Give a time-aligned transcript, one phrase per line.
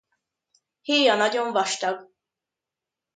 [0.81, 2.09] Héja nagyon vastag.